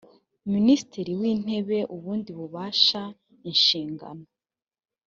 [0.53, 3.01] minisitiri w intebe ubundi bubasha
[3.49, 4.25] inshingano